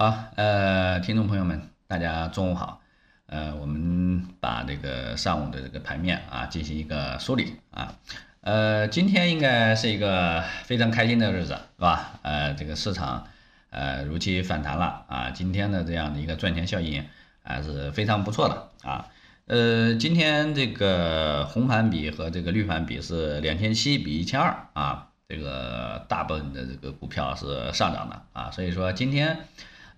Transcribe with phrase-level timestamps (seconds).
[0.00, 2.80] 好，呃，听众朋友们，大家中午好。
[3.26, 7.94] 呃，我们把这个上午的这个盘面啊进行一个梳理啊。
[8.40, 12.18] 呃，今天应该是一个非常开心的日子，是吧？
[12.22, 13.28] 呃，这个市场
[13.68, 15.30] 呃如期反弹了啊。
[15.32, 17.04] 今天的这样的一个赚钱效应
[17.42, 19.06] 还是非常不错的啊。
[19.48, 25.08] 呃，今天这个红盘比和这个绿盘比是两千七比一千二啊。
[25.28, 29.46] 这个大部分的这个股票是上涨的啊，所以说今天，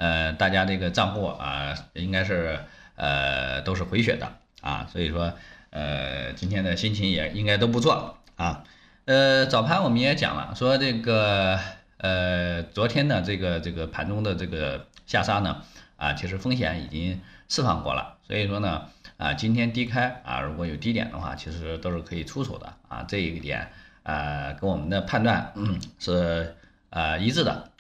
[0.02, 2.58] 呃，大家这个账户啊，应该是
[2.96, 5.32] 呃都是回血的啊，所以说
[5.70, 8.64] 呃今天的心情也应该都不错啊。
[9.04, 11.56] 呃，早盘我们也讲了，说这个
[11.98, 15.62] 呃昨天的这个这个盘中的这个下杀呢，
[15.96, 23.68] 啊，其实风险已经释放过了，所以说呢，啊今天低开啊，如果有低点的话，其实都是可以出手的啊，这一点。
[24.02, 26.56] 呃，跟我们的判断嗯是
[26.90, 27.70] 呃一致的，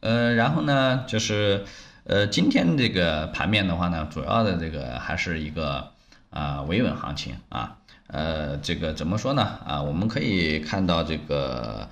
[0.00, 1.64] 呃，然后呢，就是
[2.04, 5.90] 呃今天这个盘面的话呢，主要的这个还是一个
[6.30, 9.82] 啊维稳行情啊，呃，这个怎么说呢啊？
[9.82, 11.88] 我们可以看到这个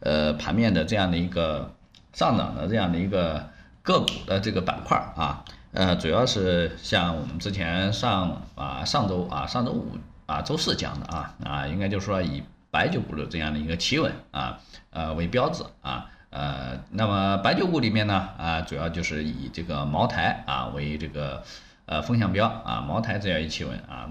[0.00, 1.74] 呃盘面的这样的一个
[2.12, 3.50] 上涨的这样的一个
[3.82, 14.58] 个股的这个板块啊，呃，主要是像我们之前上啊上周啊上周五啊周四讲的啊啊，应该就是说以白酒股的这样的一个企稳啊，
[14.90, 21.42] 呃为标志啊，呃，那么白酒股里面呢啊，主要就是以这个茅台啊为这个
[21.84, 24.08] 呃风向标啊，茅台只要一企稳啊，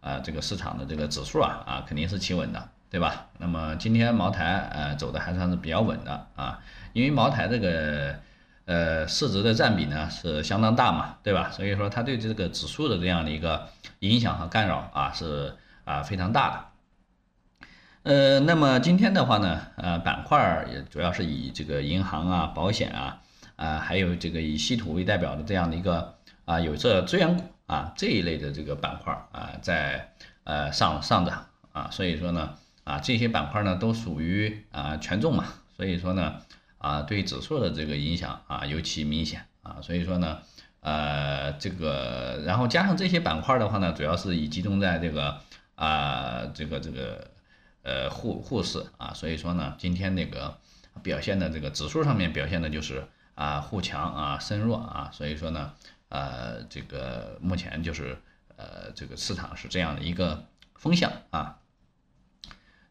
[0.00, 3.26] 啊这个市场的这个指数啊啊肯定是企稳的，对吧？
[3.38, 6.60] 那么今天茅台呃走的还算是比较稳的啊，
[6.92, 8.14] 因为茅台这个
[8.66, 11.50] 呃市值的占比呢是相当大嘛，对吧？
[11.50, 16.64] 所以说它对这个指数的这样的一个影响和干扰啊是啊非常大的。
[18.04, 23.22] 呃，那么今天的话呢，呃，板块儿也主要是以这个银行啊、保险啊，
[23.56, 30.12] 啊，还有这个以稀土为代表的这样的一个啊有色资源股啊这一类的这个板块啊，在
[30.44, 32.50] 呃上上涨啊，所以说呢，
[32.84, 36.34] 啊这些板块呢都属于啊权重嘛，所以说呢，
[36.76, 40.40] 啊对指数的这个影响啊尤其明显啊，所以说呢，
[40.80, 45.38] 呃这个然后加上这些板块的话呢，主要是以集中在这个
[45.74, 47.32] 啊这个这个。
[47.84, 50.56] 呃，沪沪市啊，所以说呢，今天那个
[51.02, 55.74] 表现的这个指数上面表现的就是啊，沪强啊，深弱啊，所以说呢，
[56.08, 58.16] 呃，这个目前就是
[58.56, 60.46] 呃，这个市场是这样的一个
[60.76, 61.58] 风向啊，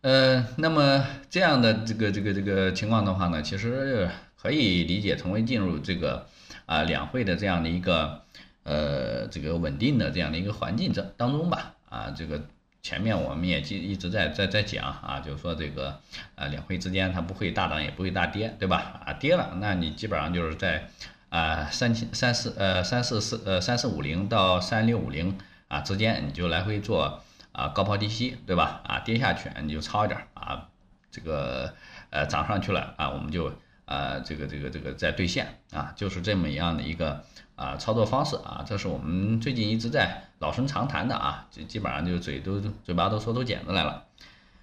[0.02, 4.08] 呃，那么这样的这个这个这个情况的话呢，其实
[4.40, 6.28] 可以理解成为进入这个
[6.68, 8.22] 啊两会的这样的一个
[8.62, 12.40] 呃这个稳定的这样的一个环境这当中吧，啊，这个。
[12.84, 16.02] 前面我们也一一直在在在讲啊，就是说这个
[16.36, 19.02] 呃两会之间它不会大涨也不会大跌，对吧？
[19.06, 20.90] 啊跌了，那你基本上就是在
[21.30, 25.38] 啊三千三四呃三四四呃三四五零到三六五零
[25.70, 27.24] 啊之间，你就来回做
[27.54, 28.82] 啊高抛低吸，对吧？
[28.84, 30.68] 啊跌下去你就抄一点啊，
[31.10, 31.74] 这个
[32.10, 33.54] 呃涨上去了啊我们就
[33.86, 37.24] 啊这个这个这个再兑现啊，就是这么一样的一个。
[37.56, 44.06] 啊，操作方式啊，这是我们最近一直在老生常谈的啊，基基本上就嘴都嘴巴都说出茧子来了，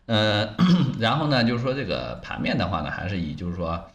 [0.07, 0.57] 呃，
[0.99, 3.89] 然后呢，就是说这个盘面的话呢，还是以就是说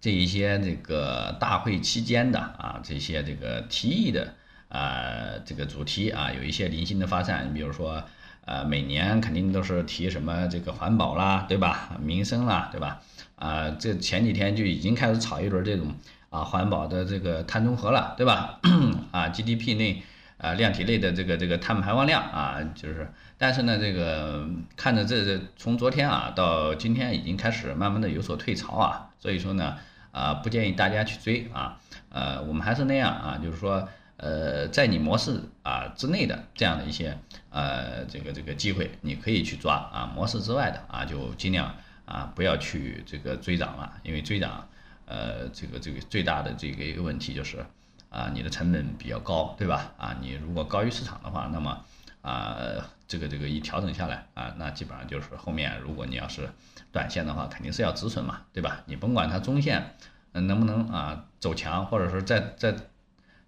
[0.00, 4.34] 这一些这个大会期间的啊，这些这个提议的
[4.68, 8.02] 啊，这个主题啊，有一些零星的发散，你比如说
[8.44, 11.96] 呃，每年肯定都是提什么这个环保啦，对吧？
[12.02, 13.00] 民生啦，对吧？
[13.36, 15.94] 啊，这前几天就已经开始炒一轮这种。
[16.32, 18.58] 啊，环保的这个碳中和了，对吧？
[19.12, 20.02] 啊，GDP 内
[20.38, 29.76] 啊，量体内的这个这个碳排放量啊，就是，但是呢，这个看着这这从昨天啊到今天已经开始慢慢的有所退潮啊，所以说呢，
[30.10, 31.78] 啊，不建议大家去追啊，
[32.08, 37.18] 呃，我们还是那样啊，就是说，呃，在你模式啊之内的这样的一些
[37.50, 41.74] 呃这个这个机会，你可以去抓啊，模式之外的啊，就尽量
[42.06, 44.66] 啊不要去这个追涨了，因为追涨。
[45.12, 47.62] 呃，这个这个最大的这个一个问题就是，
[48.08, 49.92] 啊，你的成本比较高，对吧？
[49.98, 51.84] 啊，你如果高于市场的话，那么
[52.22, 56.48] 啊，这个这个一调整下来啊，那基本上就是后面如果你要是
[56.90, 58.80] 短线的话，肯定是要止损嘛，对吧？
[58.86, 59.94] 你甭管它中线
[60.32, 62.74] 能不能啊走强，或者说再再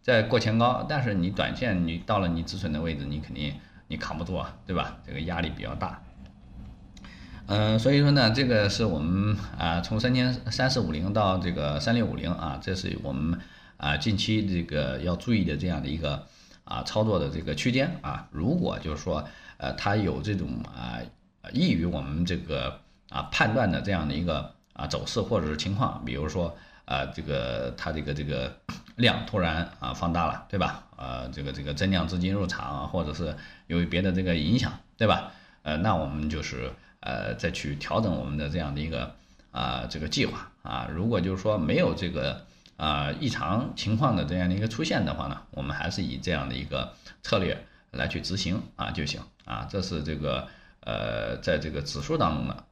[0.03, 3.55] 再过前高，但是你短线你到了你止损的位置，你肯定
[3.89, 4.99] 你扛不住啊，对吧？
[5.07, 6.03] 这个压力比较大。
[7.47, 13.39] 嗯，所以说呢，这个是我们啊，从三千三四五零到这个三六五零啊，这是我们
[13.77, 16.27] 啊近期这个要注意的这样的一个
[16.65, 18.27] 啊操作的这个区间啊。
[18.31, 19.23] 如果就是说
[19.59, 20.99] 呃它有这种啊
[21.53, 22.81] 易于我们这个
[23.11, 26.57] 啊判断的这样的一个啊走势或者是情况，比如说
[26.87, 28.51] 啊这个它这个这个
[28.97, 30.83] 量突然啊放大了，对吧？
[30.97, 33.37] 呃，这个这个增量资金入场啊，或者是
[33.67, 35.31] 由于别的这个影响，对吧？
[35.63, 36.73] 呃，那我们就是
[37.05, 39.15] 呃再去调整我们的这样的一个
[39.51, 40.89] 啊这个计划啊。
[40.91, 42.45] 如果就是说没有这个
[42.79, 47.57] 啊异常情况的这样的一个出现的话呢，我们还是以这样的一个策略
[47.91, 49.69] 来去执行啊就行啊。
[49.71, 50.49] 这是这个
[50.81, 52.65] 呃在这个指数当中的。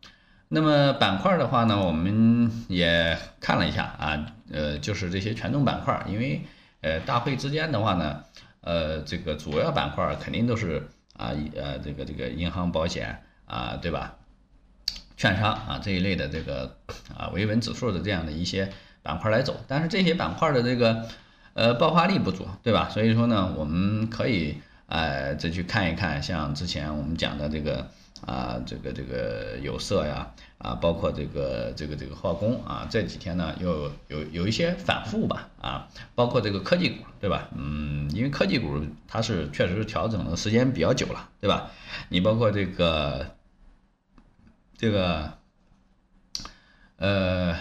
[0.49, 6.41] 那么板块的话呢，我们也看了一下啊，呃，就是这些权重板块，因为
[6.81, 8.25] 呃大会之间的话呢，
[8.63, 10.89] 呃这个主要板块肯定都是。
[11.15, 14.17] 啊，呃，这个这个银行、保险啊，对吧？
[15.23, 16.75] 券商啊这一类的这个
[17.17, 18.73] 啊维稳指数的这样的一些
[19.05, 21.07] 板块来走，但是这些板块的这个
[21.55, 22.89] 呃爆发力不足，对吧？
[22.91, 27.87] 所以说呢，我们可以呃再去看一看，像之前我们讲的这个。
[28.25, 37.49] 啊，这个这个有色呀，啊，包括这个这个这个化工啊，这几天呢又有有一些反复吧，啊，包括这个科技股，对吧？
[37.57, 41.69] 嗯，因为科技股它是确实是调整的时间比较久了，对吧？
[42.11, 43.27] 你包括这个
[44.83, 45.35] 这个
[46.97, 47.57] 呃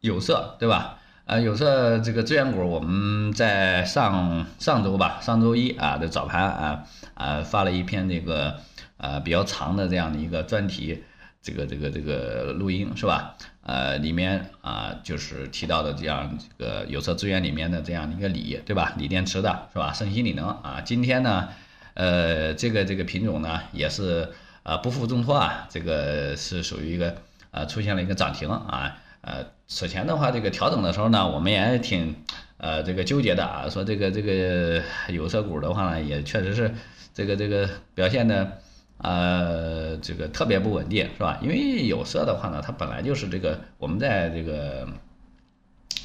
[0.00, 0.98] 有色，对吧？
[1.26, 8.58] 啊，有色这个资源股，我们在上上周吧，上周一啊的早盘啊啊发了一篇这个。
[8.98, 11.04] 呃，比较长的这样的一个专题，
[11.42, 13.36] 这个这个这个录音是吧？
[13.62, 18.94] 呃，里面啊就是提到的这样这个有色资源里面的这样的一个锂，对吧？
[18.96, 19.92] 锂电池的是吧？
[19.92, 21.50] 盛鑫锂能啊，今天呢，
[21.92, 24.32] 呃，这个这个品种呢也是
[24.66, 27.16] 啊不负重托啊，这个是属于一个
[27.52, 28.98] 呃出现了一个涨停啊。
[29.20, 32.16] 呃，此前的话这个调整的时候呢，我们也挺
[32.56, 36.74] 呃这个纠结的啊，说这个这个有色股的话呢，也确实是
[37.14, 38.58] 这个这个表现的。
[38.98, 41.38] 呃，这个特别不稳定，是吧？
[41.42, 44.88] 因为有色的话呢，它本来就是这个，我们在这个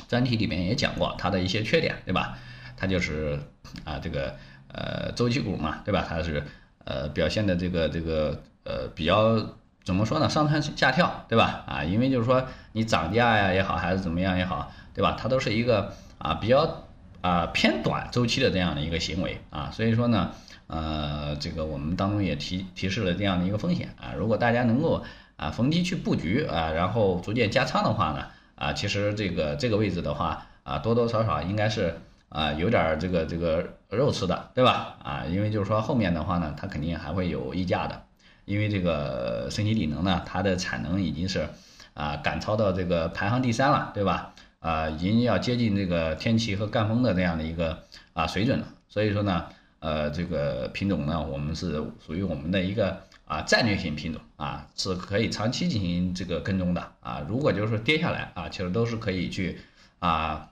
[0.09, 2.37] 专题里面也讲过它的一些缺点，对吧？
[2.75, 3.39] 它就是
[3.85, 4.35] 啊，这个
[4.67, 6.05] 呃周期股嘛，对吧？
[6.05, 6.43] 它是
[6.83, 9.35] 呃表现的这个这个呃比较
[9.83, 10.29] 怎么说呢？
[10.29, 11.63] 上蹿下跳，对吧？
[11.67, 15.17] 啊，因为就是说你涨价呀也好，还是怎么样也好，对吧？
[15.19, 16.85] 它都是一个啊比较
[17.21, 20.31] 啊偏短周期的这样的一个行为啊，所以说呢。
[20.73, 25.03] 呃，这个我们当中也提提示了这样的一个风险啊，如果大家能够
[25.35, 31.99] 啊逢低去布局啊，然后逐渐加仓的话呢，啊，其实这个这个位置的话啊，多多少少应该是
[32.29, 34.95] 啊有点这个这个肉吃的，对吧？
[35.03, 38.03] 啊，因为就是说后面的话呢，它肯定还会有溢价的，
[38.51, 41.47] 因为这个升级锂能呢，它的产能已经是
[41.93, 44.33] 啊赶超到这个排行第三了，对吧？
[44.59, 47.83] 啊，已经要接近这个天齐和赣锋的这样的一个
[48.13, 49.45] 啊水准了，所以说呢。
[49.83, 57.25] 呃，这个品种呢，我们是属于我们的一个啊战略性品种啊，是可以长期进行这个跟踪的啊。
[57.27, 59.57] 如果就是说跌下来啊，其实都是可以去
[59.97, 60.51] 啊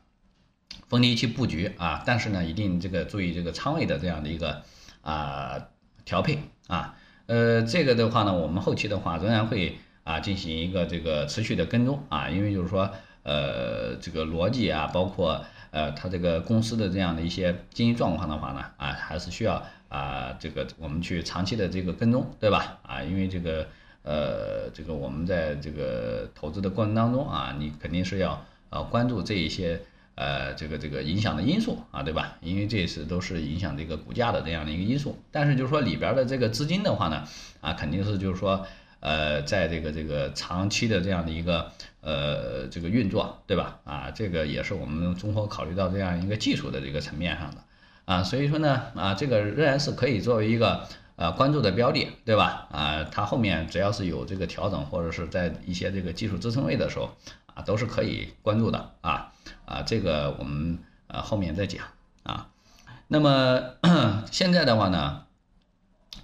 [0.88, 4.64] 逢低去布局啊，但是呢，一定这个注意这个仓位的这样的一个
[5.02, 5.68] 啊
[6.06, 6.96] 调配啊。
[7.30, 12.90] 呃，这个的话呢，我们后期的话仍然会啊进行一个这个持续的跟踪啊，因为就是说
[13.22, 15.46] 呃这个逻辑啊，包括。
[15.72, 22.80] 呃，它这个公司的这样的一些经营状况的话呢，啊，还是需要啊，这个我们去长期的这个跟踪，对吧？
[22.82, 23.68] 啊，因为这个
[24.02, 29.80] 呃，这个我们在这个投资的过程当中啊，你肯定是要呃关注这一些
[30.20, 32.38] 呃这个这个影响的因素啊，对吧？
[32.42, 35.18] 因为这也是都是影响这个股价的这样的一个因素。
[35.32, 37.24] 但是就是说里边的这个资金的话呢，
[37.62, 38.68] 啊，肯定是就是说。
[39.02, 41.72] 呃，在这个这个长期的这样的一个
[42.02, 43.80] 呃这个运作，对吧？
[43.86, 47.64] 啊，这个也是我们综合考虑到这样一个技术的这个层面上的
[48.04, 50.86] 啊，所以说呢，啊，这个仍然是可以作为一个
[51.20, 52.68] 呃关注的标的，对吧？
[52.72, 57.10] 啊，它后面只要是有这个调整或者是在一些这个技术支撑位的时候
[57.54, 59.34] 啊，都是可以关注的啊
[59.66, 61.84] 啊，这个我们呃后面再讲
[62.24, 62.48] 啊。
[63.10, 63.60] 那么
[64.32, 65.24] 现在的话呢？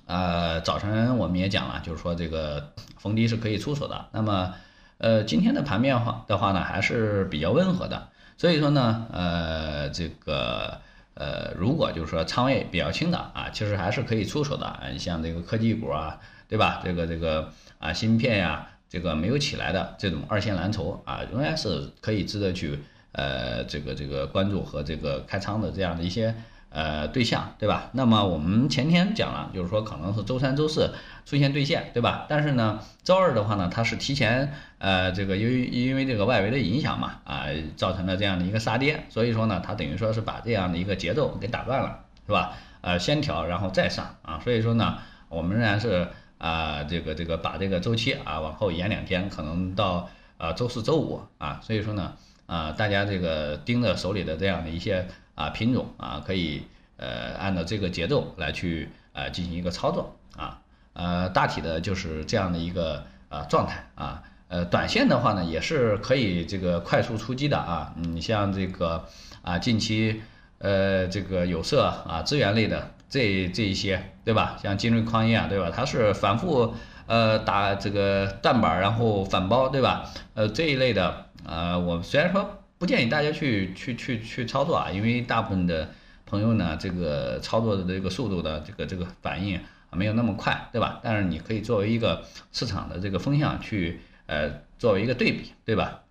[0.07, 4.05] 呃，早晨我们也讲了，就是说这个逢低是可以出手的。
[4.11, 4.53] 那么，
[4.99, 8.09] 呃，今天的盘面话的话呢，还是比较温和的。
[8.37, 10.79] 所以说呢，呃，这个
[11.15, 14.79] 呃，如果就是说仓位比较轻的啊，其实还是可以出手的。
[14.91, 16.81] 你像这个科技股啊，对吧？
[16.83, 22.79] 这个这个啊，芯片呀，这个没有起来的这种二线蓝筹啊，仍然是可以值得去
[23.13, 26.35] 呃，这个这个关注和这个开仓的这样的一些。
[26.75, 27.89] 呃，对象对吧？
[27.93, 30.93] 那么我们前天讲了，就是说可能是周三、周四
[31.25, 32.25] 出现兑现，对吧？
[32.27, 37.45] 但是呢，周二的话呢，它是提前呃，这个由于因为这个外围的影响嘛，啊，
[37.77, 42.51] 造成了这样的一个杀跌，所以说呢，它等于说是把这样的一个节奏给打断了，是吧？
[42.81, 44.97] 呃，先调然后再上啊，所以说呢，
[45.29, 52.13] 我们仍然是啊，这个这个把这个周期啊往后延两天，可能到呃周四周五啊，所以说呢，
[52.47, 56.63] 啊，大家这个盯着手里的这样的一些啊品种啊，可以
[56.97, 60.61] 呃按照这个节奏来去呃进行一个操作啊，
[60.93, 69.05] 呃大体的就是这样的一个啊状态啊，呃短线的话呢也是可以这个快速出击的啊，你像这个
[69.41, 70.21] 啊近期
[70.59, 76.75] 呃这个有色啊资源类的这这一些对吧，像金瑞矿业啊对吧，它是反复
[77.07, 81.25] 呃打这个断板然后反包对吧，呃这一类的。
[81.47, 85.89] 呃，我虽然说不建议大家去去去去操作啊，因为大部分的
[86.25, 89.59] 朋友呢，这个操作的这个速度的这个这个反应
[89.91, 90.99] 没有那么快，对吧？
[91.03, 96.01] 但是你可以作为一个市场的这个风向去呃作为一个对比，对吧？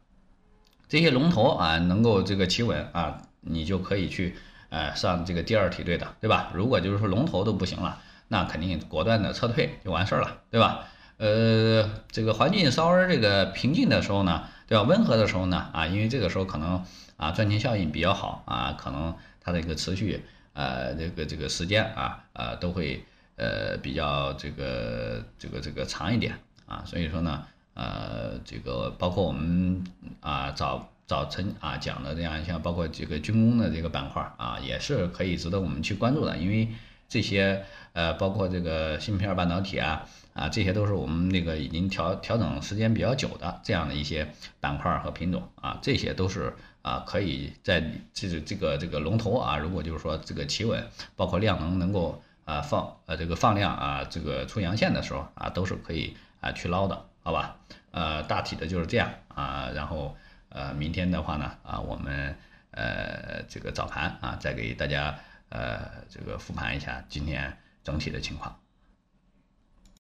[0.89, 4.37] 这些龙头啊能够这个企稳啊，你就可以去
[4.71, 6.51] 呃上这个第二梯队的，对吧？
[6.55, 10.87] 如果就是说龙头都不行了，那肯定果断的撤退就完事儿了，对吧？
[11.19, 14.45] 呃，这个环境稍微这个平静的时候呢。
[14.67, 14.85] 对吧？
[14.85, 16.83] 温和的时候呢，啊，因为这个时候可能
[17.17, 23.05] 啊赚钱效应比较好啊，可能它的一个持续呃这个这个时间啊啊都会
[23.37, 26.35] 呃比较这个这个这个长一点
[26.67, 27.45] 啊，所以说呢
[27.75, 29.85] 呃这个包括我们
[30.21, 36.69] 啊早早晨啊讲的这样像包括这个军工的这个板块啊也是可以值得我们去关注的，因为
[37.15, 40.07] 这些呃包括这个芯片半导体啊。
[40.35, 44.27] 啊，这些都是我们那个已经调调整时间比较久的这样的一些
[44.59, 46.53] 板块和品种啊，这些都是
[46.83, 47.81] 啊可以在
[48.13, 57.57] 这个这个这个龙头啊，如果就是说这个企稳，包括量能能够啊放呃这个放量啊，这个出阳线的时候啊，都是可以啊去捞的，好吧？
[57.93, 60.17] 呃，大体的就是这样啊，然后
[60.49, 62.37] 呃明天的话呢啊，我们
[62.73, 65.17] 呃这个早盘啊再给大家
[65.51, 68.64] 呃这个复盘一下今天整体的情况。